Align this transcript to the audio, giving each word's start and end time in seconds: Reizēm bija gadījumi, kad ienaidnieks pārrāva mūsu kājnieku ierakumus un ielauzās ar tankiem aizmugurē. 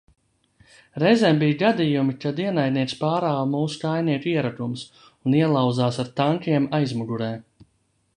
Reizēm 1.01 1.41
bija 1.41 1.57
gadījumi, 1.57 2.15
kad 2.23 2.41
ienaidnieks 2.45 2.95
pārrāva 3.01 3.43
mūsu 3.51 3.81
kājnieku 3.83 4.31
ierakumus 4.31 4.87
un 5.11 5.37
ielauzās 5.41 6.01
ar 6.05 6.11
tankiem 6.21 6.67
aizmugurē. 6.79 7.29